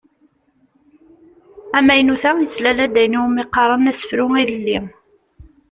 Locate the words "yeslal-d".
2.41-2.95